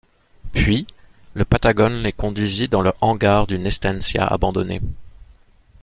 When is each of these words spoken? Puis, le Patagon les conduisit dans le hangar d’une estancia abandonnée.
Puis, 0.51 0.87
le 1.35 1.45
Patagon 1.45 1.89
les 2.01 2.11
conduisit 2.11 2.67
dans 2.67 2.81
le 2.81 2.91
hangar 3.01 3.45
d’une 3.45 3.67
estancia 3.67 4.25
abandonnée. 4.25 4.81